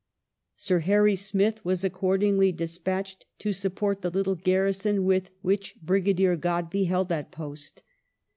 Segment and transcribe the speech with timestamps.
[0.55, 6.35] Sir Harry Smith was ac cordingly despatched to support the little garrison with which Brigadier
[6.35, 7.83] God by held that post.